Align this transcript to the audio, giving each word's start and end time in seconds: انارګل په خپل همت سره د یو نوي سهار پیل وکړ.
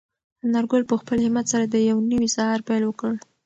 انارګل 0.45 0.81
په 0.89 0.95
خپل 1.01 1.17
همت 1.25 1.45
سره 1.53 1.65
د 1.67 1.75
یو 1.89 1.97
نوي 2.11 2.29
سهار 2.35 2.59
پیل 2.67 2.83
وکړ. 2.85 3.13